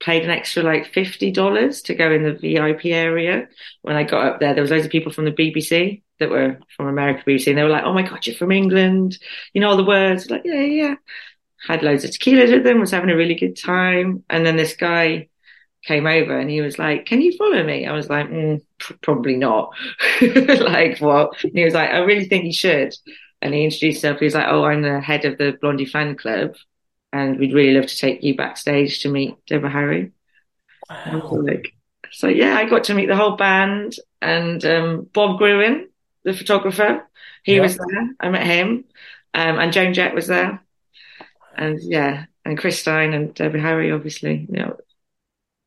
[0.00, 3.48] paid an extra like $50 to go in the VIP area.
[3.82, 6.58] When I got up there, there was loads of people from the BBC that were
[6.76, 9.18] from America BBC and they were like, Oh my God, you're from England.
[9.52, 10.30] You know all the words.
[10.30, 10.94] Like, yeah, yeah.
[11.66, 14.22] Had loads of tequila with them, was having a really good time.
[14.28, 15.28] And then this guy
[15.86, 17.86] came over and he was like, Can you follow me?
[17.86, 18.60] I was like, mm,
[19.02, 19.72] Probably not.
[20.20, 21.42] like, what?
[21.44, 22.94] And he was like, I really think you should.
[23.40, 24.18] And he introduced himself.
[24.18, 26.56] He was like, Oh, I'm the head of the Blondie fan club.
[27.12, 30.12] And we'd really love to take you backstage to meet Deborah Harry.
[30.90, 31.30] Wow.
[31.42, 31.72] Like,
[32.10, 35.88] so, yeah, I got to meet the whole band and um, Bob Gruen,
[36.24, 37.08] the photographer.
[37.42, 37.62] He yeah.
[37.62, 38.10] was there.
[38.20, 38.84] I met him.
[39.34, 40.62] Um, and Joan Jett was there.
[41.56, 44.46] And yeah, and Chris Stein and Debbie Harry, obviously.
[44.50, 44.76] You know,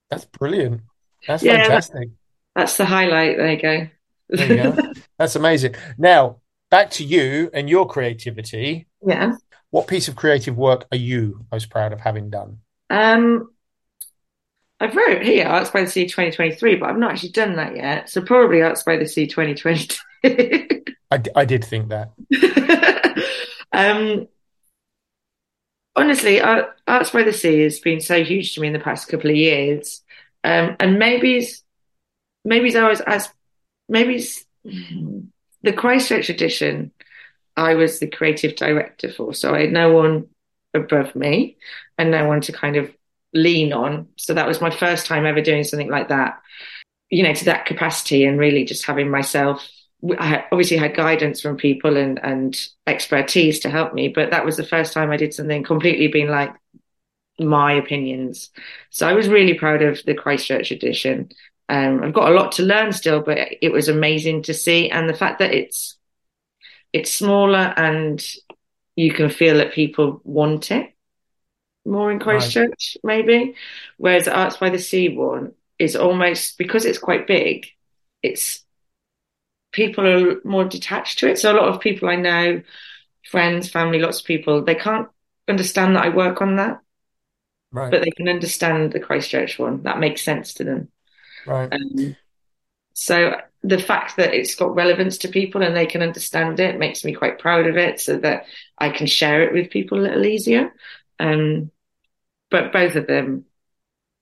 [0.10, 0.82] that's brilliant.
[1.28, 2.10] That's yeah, fantastic.
[2.56, 3.38] that's the highlight.
[3.38, 3.88] There you go.
[4.30, 4.93] there you go.
[5.17, 5.76] That's amazing.
[5.98, 6.38] Now,
[6.72, 8.88] back to you and your creativity.
[9.06, 9.36] Yeah.
[9.72, 12.60] What piece of creative work are you most proud of having done?
[12.89, 13.52] Um,
[14.80, 18.10] I've wrote here Arts by the Sea 2023, but I've not actually done that yet.
[18.10, 20.84] So probably Arts by the Sea 2022.
[21.12, 22.12] I, I did think that.
[23.74, 24.28] um,
[25.99, 29.29] honestly, Arts by the Sea has been so huge to me in the past couple
[29.29, 30.01] of years,
[30.43, 31.45] um, and maybe
[32.45, 33.29] maybe I was as
[33.88, 34.23] maybe
[34.63, 36.91] the Christchurch edition.
[37.57, 40.27] I was the creative director for, so I had no one
[40.73, 41.57] above me
[41.97, 42.89] and no one to kind of
[43.33, 44.07] lean on.
[44.15, 46.41] So that was my first time ever doing something like that,
[47.09, 49.67] you know, to that capacity and really just having myself
[50.17, 52.57] I obviously had guidance from people and, and
[52.88, 56.29] expertise to help me, but that was the first time I did something completely being
[56.29, 56.53] like
[57.38, 58.49] my opinions.
[58.89, 61.29] So I was really proud of the Christchurch edition.
[61.67, 64.89] Um, I've got a lot to learn still, but it was amazing to see.
[64.89, 65.97] And the fact that it's,
[66.93, 68.25] it's smaller and
[68.95, 70.93] you can feel that people want it
[71.85, 73.25] more in Christchurch, right.
[73.25, 73.55] maybe.
[73.97, 77.67] Whereas Arts by the Sea one is almost, because it's quite big,
[78.21, 78.63] it's
[79.71, 81.39] people are more detached to it.
[81.39, 82.62] So a lot of people I know,
[83.29, 85.08] friends, family, lots of people, they can't
[85.47, 86.79] understand that I work on that.
[87.71, 87.91] Right.
[87.91, 89.84] But they can understand the Christchurch one.
[89.84, 90.89] That makes sense to them.
[91.45, 91.71] Right.
[91.71, 92.15] Um,
[92.93, 97.03] so the fact that it's got relevance to people and they can understand it makes
[97.03, 98.45] me quite proud of it so that
[98.77, 100.73] I can share it with people a little easier.
[101.19, 101.71] Um,
[102.49, 103.45] but both of them,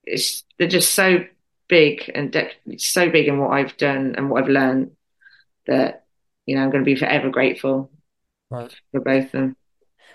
[0.04, 1.24] they're just so
[1.68, 2.34] big and
[2.78, 4.90] so big in what I've done and what I've learned
[5.68, 6.04] that
[6.46, 7.90] you know I'm going to be forever grateful
[8.50, 8.74] right.
[8.92, 9.56] for both of them.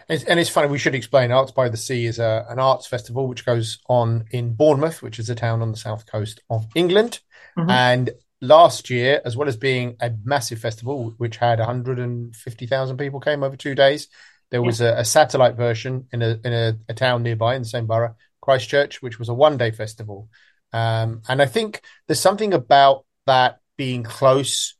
[0.10, 3.26] And it's funny, we should explain Arts by the Sea is a, an arts festival
[3.26, 7.22] which goes on in Bournemouth, which is a town on the south coast of England.
[7.58, 7.70] Mm-hmm.
[7.70, 8.10] And
[8.42, 13.56] last year, as well as being a massive festival, which had 150,000 people came over
[13.56, 14.10] two days,
[14.52, 14.90] there was yeah.
[14.90, 18.16] a, a, satellite version in a in a, a, town nearby in the same borough,
[18.42, 20.30] Christchurch, which was a one day festival.
[20.74, 24.76] Um, and I think there's something about that being close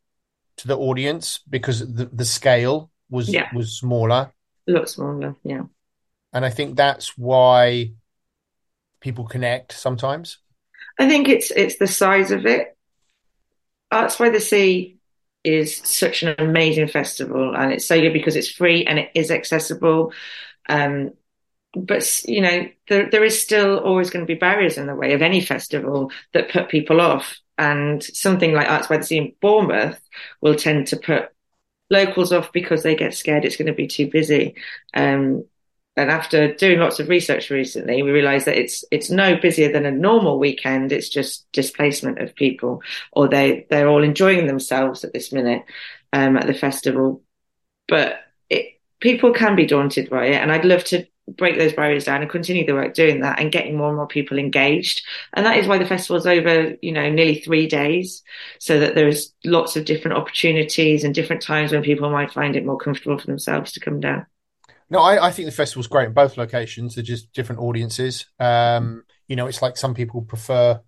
[0.64, 3.50] to the audience because the, the scale was yeah.
[3.54, 4.32] was smaller.
[4.68, 5.64] A lot smaller, yeah.
[6.32, 7.92] And I think that's why
[9.02, 10.40] people connect sometimes.
[10.98, 12.78] I think it's it's the size of it.
[13.92, 14.98] Arts by the Sea
[15.44, 19.32] is such an amazing festival, and it's so good because it's free and it is
[19.32, 20.14] accessible.
[20.70, 21.12] Um,
[21.76, 25.12] but you know, there there is still always going to be barriers in the way
[25.12, 27.38] of any festival that put people off.
[27.58, 30.00] And something like Arts by the Sea in Bournemouth
[30.42, 31.30] will tend to put
[31.90, 34.56] locals off because they get scared it's going to be too busy.
[34.94, 35.46] Um,
[35.96, 39.86] and after doing lots of research recently, we realised that it's it's no busier than
[39.86, 40.92] a normal weekend.
[40.92, 45.64] It's just displacement of people, or they they're all enjoying themselves at this minute
[46.12, 47.22] um, at the festival.
[47.88, 52.06] But it, people can be daunted by it, and I'd love to break those barriers
[52.06, 55.02] down and continue the work doing that and getting more and more people engaged.
[55.34, 58.24] And that is why the festival's over, you know, nearly three days,
[58.60, 62.66] so that there's lots of different opportunities and different times when people might find it
[62.66, 64.26] more comfortable for themselves to come down.
[64.90, 66.96] No, I, I think the festival's great in both locations.
[66.96, 68.26] They're just different audiences.
[68.40, 70.82] Um, you know, it's like some people prefer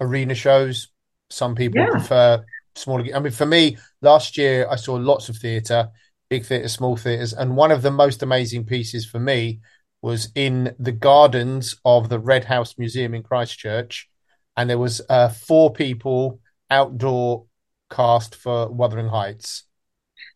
[0.00, 0.88] arena shows,
[1.30, 1.90] some people yeah.
[1.90, 2.44] prefer
[2.76, 3.04] smaller.
[3.14, 5.88] I mean, for me, last year I saw lots of theatre,
[6.30, 9.60] big theatre, small theatres, and one of the most amazing pieces for me
[10.00, 14.08] was in the gardens of the Red House Museum in Christchurch,
[14.56, 17.46] and there was uh, four people outdoor
[17.90, 19.64] cast for Wuthering Heights,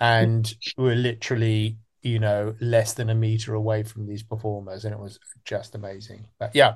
[0.01, 4.93] and we were literally you know, less than a meter away from these performers, and
[4.93, 6.27] it was just amazing.
[6.39, 6.75] But yeah,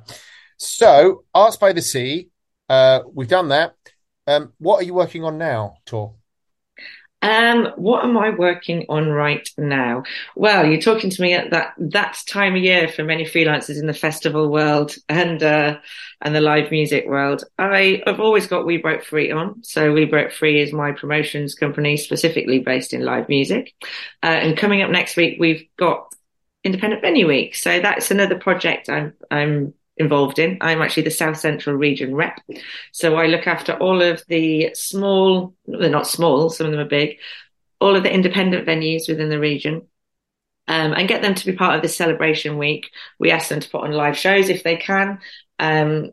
[0.57, 2.29] so Arts by the Sea,
[2.69, 3.75] uh, we've done that.
[4.27, 6.15] Um, what are you working on now, Tor?
[7.27, 10.05] Um, what am I working on right now?
[10.37, 13.89] Well, you're talking to me at that that time of year for many freelancers in
[13.89, 15.79] the festival world and uh,
[16.23, 17.43] and the live music world.
[17.59, 19.65] I have always got We Broke Free on.
[19.65, 23.75] So We Broke Free is my promotions company specifically based in live music.
[24.23, 26.15] Uh, and coming up next week, we've got
[26.63, 27.57] Independent Venue Week.
[27.57, 30.59] So that's another project I'm I'm involved in.
[30.61, 32.41] I'm actually the South Central region rep.
[32.93, 36.89] So I look after all of the small, they're not small, some of them are
[36.89, 37.19] big,
[37.81, 39.87] all of the independent venues within the region.
[40.69, 42.91] Um, and get them to be part of this celebration week.
[43.21, 45.21] We ask them to put on live shows if they can,
[45.61, 46.11] um,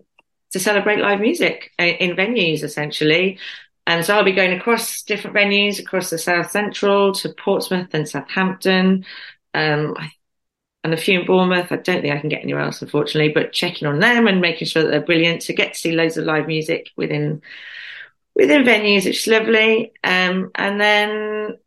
[0.52, 3.39] to celebrate live music in venues essentially.
[3.88, 8.08] And so I'll be going across different venues across the South Central to Portsmouth and
[8.08, 9.06] Southampton.
[9.54, 10.12] Um, I
[10.84, 11.72] and a few in Bournemouth.
[11.72, 14.67] I don't think I can get anywhere else, unfortunately, but checking on them and making
[14.67, 17.41] sure that they're brilliant to get to see loads of live music within
[18.36, 19.93] within venues, which is lovely.
[20.04, 21.58] Um, and then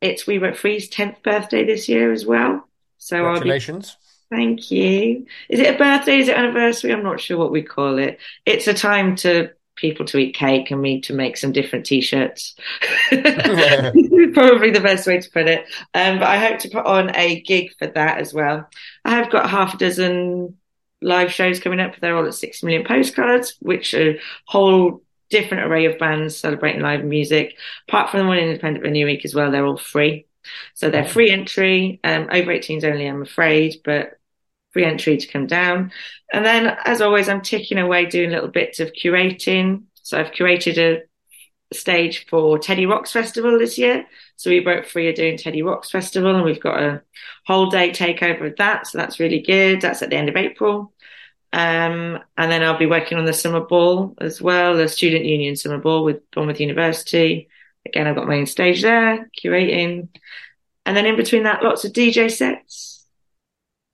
[0.00, 2.68] it's We Free's 10th birthday this year as well.
[2.98, 3.96] So Congratulations.
[4.30, 5.26] Be, thank you.
[5.48, 6.18] Is it a birthday?
[6.18, 6.92] Is it anniversary?
[6.92, 8.18] I'm not sure what we call it.
[8.44, 12.54] It's a time to people to eat cake and me to make some different t-shirts.
[13.10, 15.66] Probably the best way to put it.
[15.92, 18.68] Um, but I hope to put on a gig for that as well.
[19.04, 20.56] I have got half a dozen
[21.02, 21.96] live shows coming up.
[22.00, 26.80] They're all at six million postcards, which are a whole different array of bands celebrating
[26.80, 27.58] live music.
[27.88, 30.26] Apart from the one Independent Venue Week as well, they're all free.
[30.74, 34.18] So they're free entry, um, over 18s only, I'm afraid, but
[34.72, 35.92] free entry to come down.
[36.32, 39.84] And then, as always, I'm ticking away doing little bits of curating.
[40.02, 41.02] So I've curated a
[41.74, 44.06] stage for Teddy Rocks Festival this year.
[44.36, 47.02] So we broke free are doing Teddy Rocks Festival and we've got a
[47.46, 48.86] whole day takeover of that.
[48.86, 49.80] So that's really good.
[49.80, 50.92] That's at the end of April.
[51.52, 55.54] Um, and then I'll be working on the summer ball as well, the student union
[55.54, 57.48] summer ball with Bournemouth University.
[57.86, 60.08] Again, I've got my own stage there, curating.
[60.86, 62.91] And then in between that, lots of DJ sets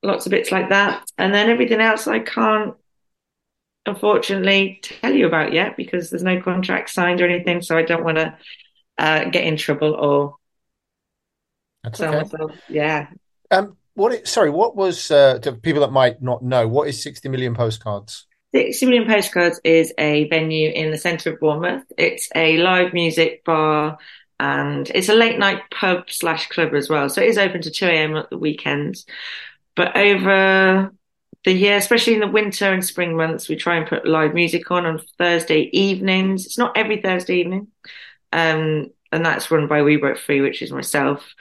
[0.02, 1.04] lots of bits like that.
[1.18, 2.74] And then everything else I can't
[3.86, 7.62] unfortunately tell you about yet because there's no contract signed or anything.
[7.62, 8.36] So I don't want to
[8.98, 10.36] uh, get in trouble or
[11.84, 12.16] That's okay.
[12.16, 12.52] myself.
[12.68, 13.08] Yeah.
[13.50, 14.12] Um, what?
[14.12, 16.68] It, sorry, what was uh, to people that might not know?
[16.68, 18.26] What is 60 million postcards?
[18.54, 21.84] 60 million postcards is a venue in the centre of Bournemouth.
[21.98, 23.98] It's a live music bar
[24.40, 27.08] and it's a late night pub slash club as well.
[27.08, 28.16] So it is open to 2 a.m.
[28.16, 29.04] at the weekends.
[29.78, 30.92] But over
[31.44, 34.72] the year, especially in the winter and spring months, we try and put live music
[34.72, 36.46] on on Thursday evenings.
[36.46, 37.68] It's not every Thursday evening.
[38.32, 41.34] Um, and that's run by We Broke Free, which is myself.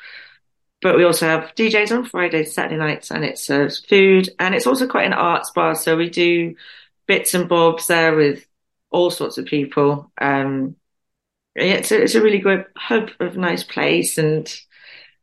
[0.81, 4.29] but we also have DJs on Fridays, Saturday nights, and it serves food.
[4.39, 5.75] And it's also quite an arts bar.
[5.75, 6.55] So we do
[7.07, 8.45] bits and bobs there with
[8.91, 10.11] all sorts of people.
[10.21, 10.75] Um,
[11.55, 14.47] it's a, it's a really good hub of nice place and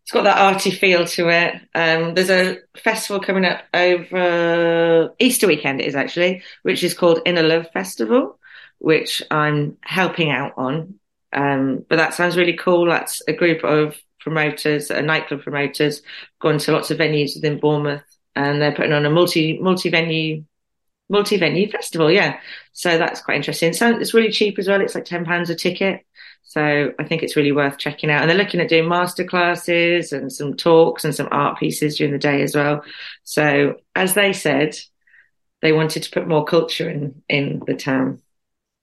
[0.04, 1.54] it's got that arty feel to it.
[1.74, 7.22] Um, there's a festival coming up over Easter weekend, it is actually, which is called
[7.24, 8.38] Inner Love Festival,
[8.78, 11.00] which I'm helping out on.
[11.32, 12.84] Um, but that sounds really cool.
[12.84, 16.02] That's a group of promoters, uh, nightclub promoters,
[16.38, 18.04] gone to lots of venues within Bournemouth,
[18.36, 20.44] and they're putting on a multi multi venue
[21.08, 22.10] multi venue festival.
[22.10, 22.40] Yeah,
[22.72, 23.72] so that's quite interesting.
[23.72, 24.82] So it's really cheap as well.
[24.82, 26.04] It's like ten pounds a ticket.
[26.54, 28.20] So I think it's really worth checking out.
[28.20, 32.12] And they're looking at doing master classes and some talks and some art pieces during
[32.12, 32.84] the day as well.
[33.24, 34.78] So as they said,
[35.62, 38.22] they wanted to put more culture in in the town,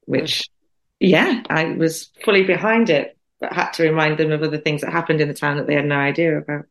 [0.02, 0.50] which
[1.00, 4.92] yeah, I was fully behind it but had to remind them of other things that
[4.92, 6.66] happened in the town that they had no idea about.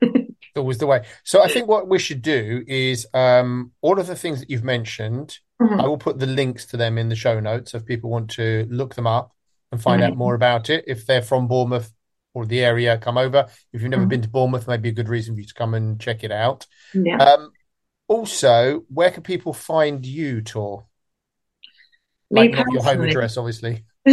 [0.56, 1.04] Always the way.
[1.24, 4.64] So I think what we should do is um, all of the things that you've
[4.64, 5.36] mentioned.
[5.60, 5.80] Mm-hmm.
[5.80, 8.66] I will put the links to them in the show notes if people want to
[8.70, 9.34] look them up
[9.70, 10.12] and find mm-hmm.
[10.12, 10.84] out more about it.
[10.86, 11.92] If they're from Bournemouth
[12.34, 13.46] or the area, come over.
[13.72, 14.08] If you've never mm-hmm.
[14.08, 16.66] been to Bournemouth, maybe a good reason for you to come and check it out.
[16.94, 17.16] Yeah.
[17.16, 17.52] Um,
[18.06, 20.86] also, where can people find you, Tor?
[22.30, 23.84] Like not your home address, obviously.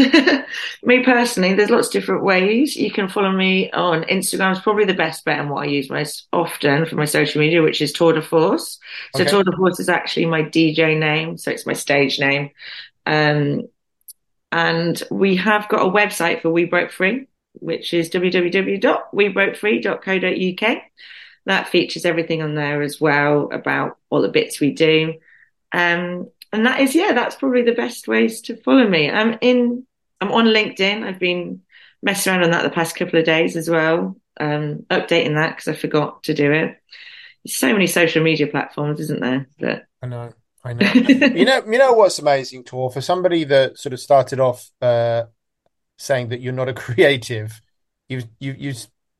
[0.83, 2.75] me personally, there's lots of different ways.
[2.75, 4.51] You can follow me on Instagram.
[4.51, 7.61] It's probably the best bet and what I use most often for my social media,
[7.61, 8.79] which is Tour de Force.
[9.15, 9.31] So okay.
[9.31, 12.49] Tour de Force is actually my DJ name, so it's my stage name.
[13.05, 13.61] Um,
[14.51, 20.77] and we have got a website for We Broke Free, which is www.webrokefree.co.uk.
[21.45, 25.13] That features everything on there as well about all the bits we do.
[25.71, 29.85] Um, and that is yeah that's probably the best ways to follow me i'm in
[30.21, 31.61] i'm on linkedin i've been
[32.01, 35.67] messing around on that the past couple of days as well um, updating that because
[35.67, 36.77] i forgot to do it
[37.43, 39.47] There's so many social media platforms isn't there
[40.01, 40.33] i know
[40.65, 44.39] i know you know you know what's amazing Tor for somebody that sort of started
[44.39, 45.23] off uh,
[45.97, 47.61] saying that you're not a creative
[48.09, 48.73] you've you you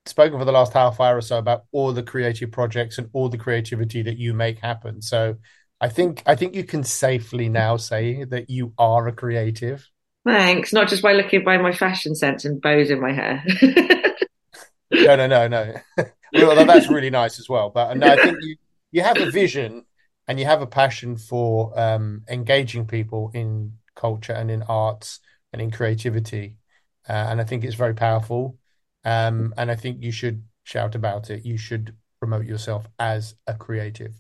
[0.06, 3.30] spoken for the last half hour or so about all the creative projects and all
[3.30, 5.36] the creativity that you make happen so
[5.82, 9.88] I think I think you can safely now say that you are a creative.
[10.26, 10.74] Thanks.
[10.74, 13.44] Not just by looking by my fashion sense and bows in my hair.
[14.92, 15.76] no, no, no, no.
[16.34, 17.70] well, that's really nice as well.
[17.70, 18.56] But no, I think you
[18.92, 19.86] you have a vision
[20.28, 25.20] and you have a passion for um, engaging people in culture and in arts
[25.54, 26.58] and in creativity,
[27.08, 28.58] uh, and I think it's very powerful.
[29.04, 31.46] Um, and I think you should shout about it.
[31.46, 34.14] You should promote yourself as a creative.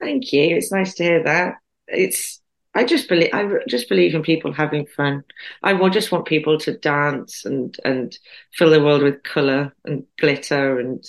[0.00, 0.56] Thank you.
[0.56, 1.56] It's nice to hear that.
[1.86, 2.40] It's
[2.74, 5.24] I just believe I just believe in people having fun.
[5.62, 8.16] I will just want people to dance and and
[8.54, 11.04] fill the world with color and glitter and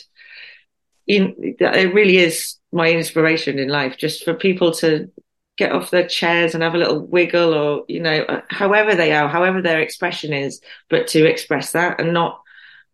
[1.05, 3.97] you, it really is my inspiration in life.
[3.97, 5.11] Just for people to
[5.57, 9.13] get off their chairs and have a little wiggle, or you know, uh, however they
[9.13, 12.39] are, however their expression is, but to express that and not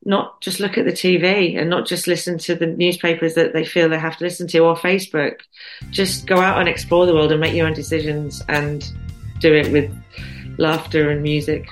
[0.05, 3.66] not just look at the TV and not just listen to the newspapers that they
[3.66, 5.41] feel they have to listen to or Facebook.
[5.89, 8.89] Just go out and explore the world and make your own decisions and
[9.39, 9.93] do it with
[10.57, 11.68] laughter and music.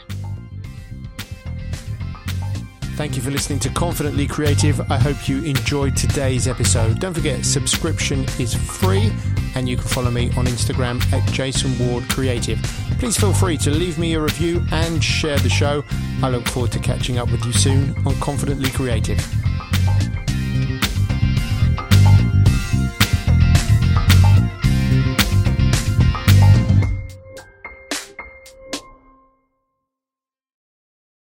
[2.98, 4.82] Thank you for listening to Confidently Creative.
[4.92, 7.00] I hope you enjoyed today's episode.
[7.00, 9.14] Don't forget, subscription is free,
[9.54, 12.58] and you can follow me on Instagram at Jason Ward Creative.
[12.98, 15.84] Please feel free to leave me a review and share the show.
[16.24, 19.24] I look forward to catching up with you soon on Confidently Creative.